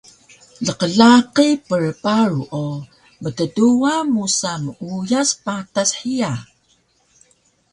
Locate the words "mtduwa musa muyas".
3.21-5.29